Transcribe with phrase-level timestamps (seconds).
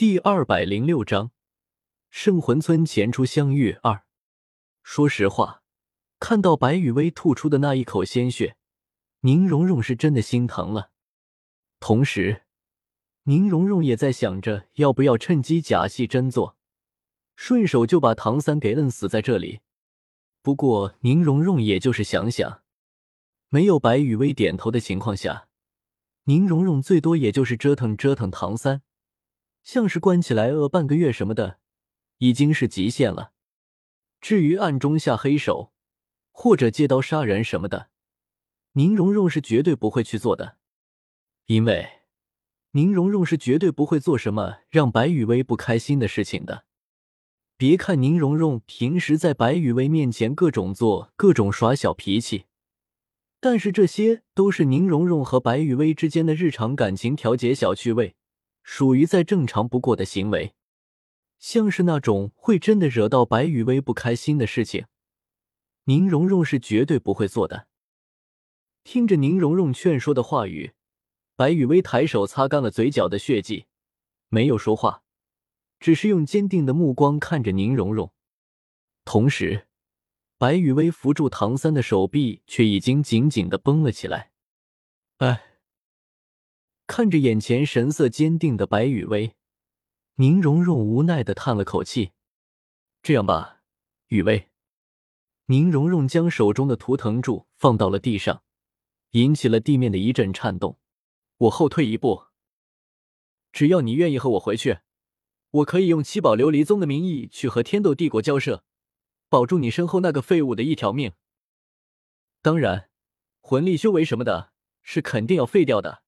[0.00, 1.30] 第二百零六章，
[2.08, 4.04] 圣魂村前出相遇二。
[4.82, 5.62] 说实话，
[6.18, 8.56] 看到白雨薇吐出的那一口鲜血，
[9.20, 10.90] 宁荣荣是真的心疼了。
[11.80, 12.44] 同时，
[13.24, 16.56] 宁荣荣也在想着要不要趁机假戏真做，
[17.36, 19.60] 顺手就把唐三给摁死在这里。
[20.40, 22.62] 不过，宁荣荣也就是想想，
[23.50, 25.48] 没有白雨薇点头的情况下，
[26.24, 28.80] 宁荣荣最多也就是折腾折腾唐三。
[29.62, 31.58] 像是关起来饿半个月什么的，
[32.18, 33.32] 已经是极限了。
[34.20, 35.72] 至于暗中下黑手，
[36.30, 37.90] 或者借刀杀人什么的，
[38.72, 40.56] 宁荣荣是绝对不会去做的，
[41.46, 41.88] 因为
[42.72, 46.64] 宁荣荣是绝对不会做什么让白雨薇不开心的事情的。
[47.56, 52.44] 别看宁荣荣平时在白雨薇面前各种做各种耍小脾气，
[53.40, 58.14] 但是这些都是宁荣荣和白雨薇之间的日常感情调节小趣味。
[58.72, 60.54] 属于再正常不过的行为，
[61.40, 64.86] 像是那种会真的惹到白雨薇不开心的事情，
[65.86, 67.66] 宁荣荣是绝对不会做的。
[68.84, 70.72] 听着宁荣荣劝说的话语，
[71.34, 73.66] 白雨薇抬手擦干了嘴角的血迹，
[74.28, 75.02] 没有说话，
[75.80, 78.12] 只是用坚定的目光看着宁荣荣。
[79.04, 79.66] 同时，
[80.38, 84.30] 白雨薇扶住唐三的手臂却已经紧紧的绷了起来。
[85.16, 85.49] 哎。
[86.90, 89.36] 看着眼前神色坚定的白雨薇，
[90.16, 92.10] 宁荣荣无奈的叹了口气。
[93.00, 93.62] 这样吧，
[94.08, 94.50] 雨薇。
[95.46, 98.42] 宁荣荣将手中的图腾柱放到了地上，
[99.10, 100.80] 引起了地面的一阵颤动。
[101.36, 102.24] 我后退一步，
[103.52, 104.80] 只要你愿意和我回去，
[105.52, 108.64] 我可以用七宝琉璃宗的名义去和天斗帝国交涉，
[109.28, 111.12] 保住你身后那个废物的一条命。
[112.42, 112.90] 当然，
[113.40, 114.52] 魂力修为什么的，
[114.82, 116.02] 是肯定要废掉的。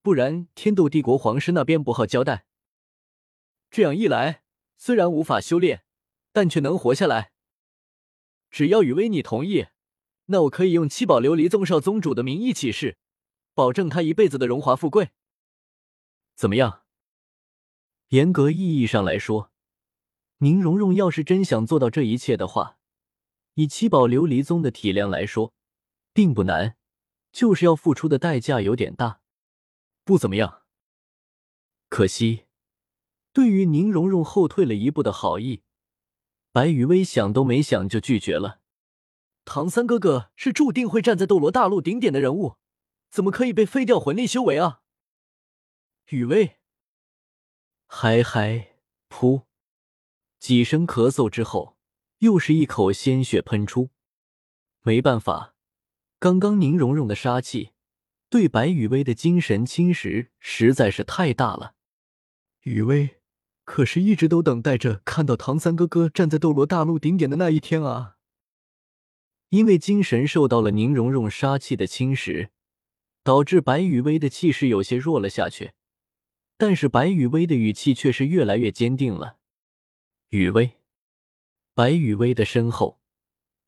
[0.00, 2.46] 不然，天斗帝国皇室那边不好交代。
[3.70, 4.42] 这样一来，
[4.76, 5.84] 虽然无法修炼，
[6.32, 7.32] 但却能活下来。
[8.50, 9.66] 只要雨薇你同意，
[10.26, 12.96] 那我可以用七宝琉璃宗少宗主的名义起誓，
[13.52, 15.10] 保证他一辈子的荣华富贵。
[16.34, 16.84] 怎么样？
[18.08, 19.52] 严格意义上来说，
[20.38, 22.78] 宁荣荣要是真想做到这一切的话，
[23.54, 25.52] 以七宝琉璃宗的体量来说，
[26.14, 26.76] 并不难，
[27.32, 29.20] 就是要付出的代价有点大。
[30.08, 30.62] 不怎么样，
[31.90, 32.46] 可惜，
[33.30, 35.64] 对于宁荣荣后退了一步的好意，
[36.50, 38.62] 白雨薇想都没想就拒绝了。
[39.44, 42.56] 唐三哥哥是注定会站在斗罗大陆顶点的人物，
[43.10, 44.80] 怎么可以被废掉魂力修为啊？
[46.06, 46.56] 雨薇，
[47.86, 48.78] 嗨嗨，
[49.10, 49.42] 噗！
[50.38, 51.76] 几声咳嗽之后，
[52.20, 53.90] 又是一口鲜血喷出。
[54.80, 55.54] 没办法，
[56.18, 57.72] 刚刚宁荣荣的杀气。
[58.30, 61.74] 对白雨薇的精神侵蚀实在是太大了。
[62.62, 63.16] 雨薇
[63.64, 68.16] 可是一直都等待着看到唐三哥哥站在斗罗大陆顶点的那一天啊！
[69.50, 72.50] 因为精神受到了宁荣荣杀气的侵蚀，
[73.22, 75.72] 导致白雨薇的气势有些弱了下去。
[76.58, 79.38] 但是白雨薇的语气却是越来越坚定了。
[80.30, 80.72] 雨薇，
[81.72, 83.00] 白雨薇的身后，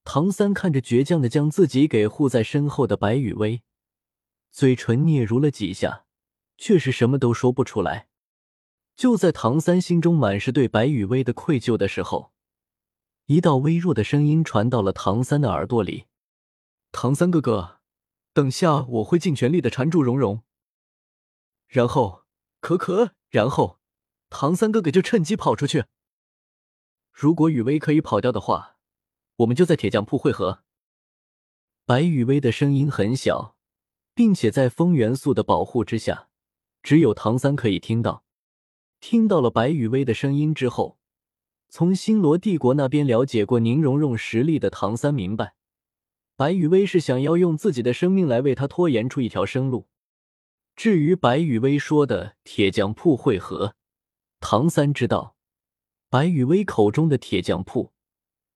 [0.05, 3.63] 唐三看着倔强的将自己给护在身后的白雨薇。
[4.51, 6.05] 嘴唇嗫嚅了几下，
[6.57, 8.09] 却是什么都说不出来。
[8.97, 12.33] 就在唐三心中满是对白雨薇的愧疚的时候，
[13.27, 16.07] 一道微弱的声音传到了唐三的耳朵里
[16.93, 17.81] ：“唐三哥哥，
[18.35, 20.43] 等下我会尽全力的缠住蓉蓉。
[21.67, 22.25] 然后，
[22.61, 23.79] 可可，然后，
[24.29, 25.85] 唐三哥哥就趁机跑出去。
[27.13, 28.77] 如果雨薇可以跑掉的话，
[29.37, 30.65] 我们就在铁匠铺会合。”
[31.87, 33.57] 白雨薇的声音很小。
[34.21, 36.29] 并且在风元素的保护之下，
[36.83, 38.23] 只有唐三可以听到。
[39.01, 40.99] 听到了白雨薇的声音之后，
[41.71, 45.55] 从星罗帝国那边了解过宁荣荣实力的唐三明白，
[46.37, 49.89] 白雨薇是想要用自己的生命来为他拖延出一条生路。
[50.77, 53.75] 至于白雨薇说的铁匠铺会合，
[54.39, 55.35] 唐三知道，
[56.11, 57.93] 白雨薇口中的铁匠铺，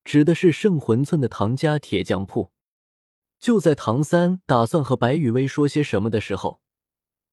[0.05, 2.51] 指的是圣魂村的唐家铁匠铺。
[3.45, 6.63] 就在唐三打算和白雨薇说些什么的时候，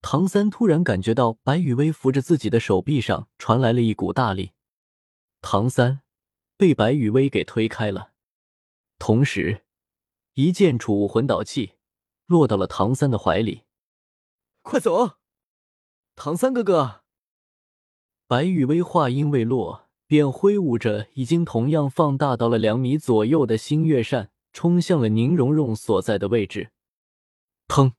[0.01, 4.51] 唐三突然感觉到白雨薇扶着自己的手臂上传来了一股大力，
[5.39, 6.01] 唐三
[6.57, 8.11] 被白雨薇给推开了，
[8.99, 9.63] 同时
[10.33, 11.75] 一件储物魂导器
[12.25, 13.61] 落到了唐三的怀里。
[14.63, 15.11] 快走，
[16.17, 17.03] 唐三哥哥！
[18.27, 24.29] 白雨薇话音未落，便挥舞着已经同样放大到了两米左右的星月扇。
[24.53, 26.71] 冲向了宁荣荣所在的位置，
[27.67, 27.93] 砰！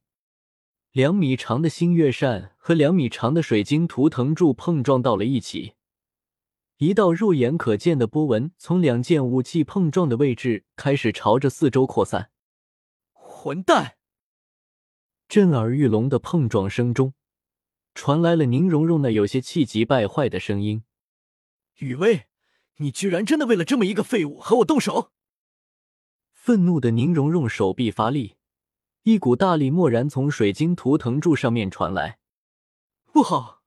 [0.93, 5.73] 两米长的星月扇和两米长的水晶图腾柱碰撞到了一起，
[6.77, 12.31] 一道肉眼可见的波纹从两件武器碰撞的位置开始朝着四周扩散。
[13.13, 13.97] 混蛋！
[15.27, 17.15] 震耳欲聋的碰撞声中，
[17.95, 20.85] 传来了宁荣荣那有些气急败坏的声音
[21.81, 22.27] ：“雨薇，
[22.77, 25.11] 你居然真的为了这么一个废物和我动手！”
[26.45, 28.35] 愤怒的宁荣荣手臂发力。
[29.05, 32.19] 一股大力蓦然从水晶图腾柱上面传来，
[33.13, 33.63] 不好！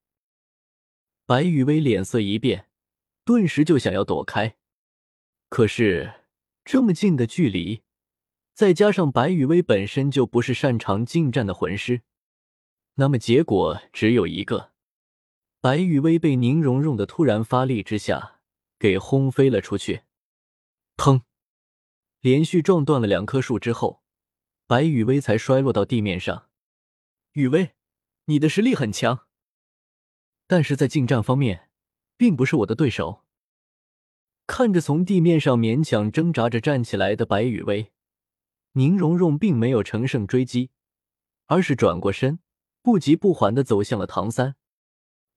[1.26, 2.68] 白雨薇脸色一变，
[3.24, 4.58] 顿时就想要躲开。
[5.48, 6.26] 可是
[6.66, 7.84] 这么近的距离，
[8.54, 12.02] 再加上白雨薇本身就不是擅长近战的魂师，
[12.96, 14.74] 那么结果只有一个：
[15.62, 18.42] 白雨薇被宁荣荣的突然发力之下
[18.78, 20.02] 给轰飞了出去。
[20.98, 21.22] 砰！
[22.26, 24.02] 连续撞断了两棵树之后。
[24.66, 26.50] 白雨薇才摔落到地面上。
[27.34, 27.76] 雨薇，
[28.26, 29.28] 你的实力很强，
[30.48, 31.70] 但是在近战方面，
[32.18, 33.24] 并不是我的对手。
[34.48, 37.92] 看着从地面上勉强挣扎着站起来的白雨薇，
[38.72, 40.72] 宁荣荣并没有乘胜追击，
[41.46, 42.40] 而是转过身，
[42.82, 44.56] 不急不缓的走向了唐三。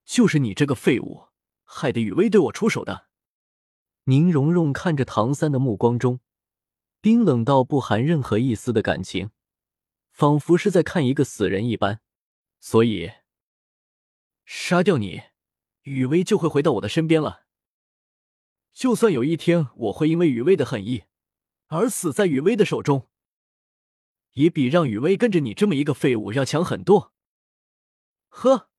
[0.06, 1.26] 就是你这个废物，
[1.64, 3.08] 害得雨薇对我出手的。
[4.04, 6.20] 宁荣荣看着唐三的目光中。
[7.00, 9.30] 冰冷到不含任何一丝的感情，
[10.10, 12.00] 仿佛是在看一个死人一般。
[12.60, 13.12] 所以，
[14.44, 15.22] 杀掉你，
[15.82, 17.46] 雨薇就会回到我的身边了。
[18.72, 21.04] 就算有一天我会因为雨薇的狠意
[21.68, 23.08] 而死在雨薇的手中，
[24.32, 27.12] 也比让雨薇跟着你这么一个废物要强很多。
[28.28, 28.70] 呵，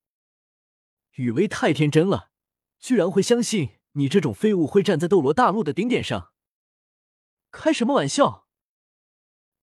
[1.15, 2.31] 雨薇太天真了，
[2.79, 6.33] 居然会相信你这种废物会站在斗罗大陆的顶点上。
[7.51, 8.47] 开什么玩笑！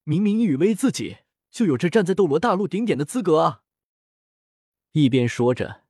[0.04, 1.18] 明明雨薇自己
[1.50, 3.62] 就有着站在斗罗大陆顶点的资格啊！
[4.92, 5.84] 一边说着，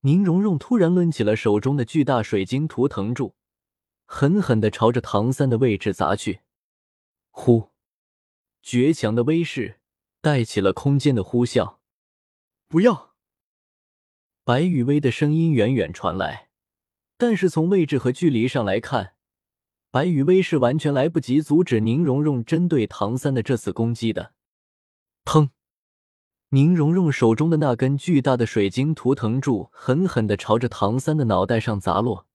[0.00, 3.34] 宁荣荣突然抡起了手中的巨大水晶图腾柱，
[4.04, 6.40] 狠狠的朝着唐三的位置砸去。
[7.30, 7.70] 呼！
[8.62, 9.80] 绝强的威势
[10.20, 11.78] 带起了空间的呼啸。
[12.68, 13.14] 不要！
[14.44, 16.50] 白雨薇的声音远远传来，
[17.16, 19.14] 但是从位置和距离上来看。
[19.90, 24.32] 白羽薇是完全来不及阻止宁荣荣针对唐三的这次攻击的。
[25.24, 25.48] 砰！
[26.50, 32.26] 宁荣荣手中的那根巨大的水晶图腾柱狠狠的朝着唐三的脑袋上砸落，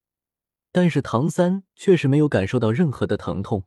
[0.71, 3.63] 但是唐三却是没有感受到任何的疼痛。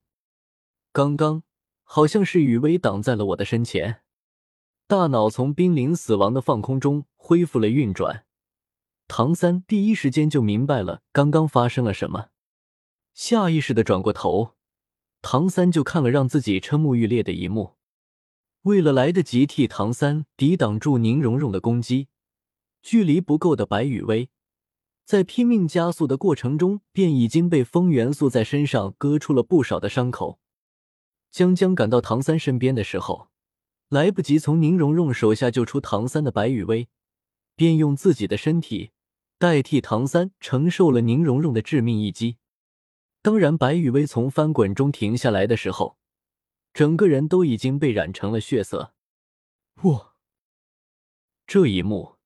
[0.93, 1.43] 刚刚
[1.85, 4.03] 好像是雨薇挡在了我的身前，
[4.89, 8.25] 大脑从濒临死亡的放空中恢复了运转。
[9.09, 12.31] 唐三第一时间就明白了刚刚发生了什么。
[13.17, 14.57] 下意识的转过头，
[15.23, 17.77] 唐三就看了让自己瞠目欲裂的一幕。
[18.65, 22.09] 为了来得及替唐三抵挡住宁荣荣的攻击，
[22.83, 24.29] 距离不够的白羽薇，
[25.07, 30.39] 在拼命加速的过程中，便已经被风元素在身上割出了不少的伤口。
[31.31, 33.29] 将将赶到唐三身边的时候，
[33.89, 36.89] 来不及从宁荣荣手下救出唐三的白羽薇，
[37.57, 38.91] 便用自己的身体
[39.39, 42.37] 代替唐三承受了宁荣荣的致命一击。
[43.27, 45.99] 当然，白雨薇从翻滚中停下来的时候，
[46.73, 48.95] 整个人都已经被染成了血色。
[49.75, 50.11] 不，
[51.45, 52.19] 这一幕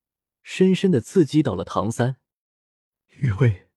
[0.43, 2.19] 深深的刺激到了唐三。
[3.09, 3.71] 雨薇，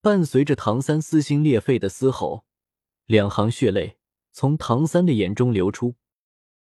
[0.00, 2.46] 伴随着唐三撕心裂肺的嘶吼，
[3.04, 3.98] 两行血泪
[4.32, 5.96] 从唐三的眼中流出。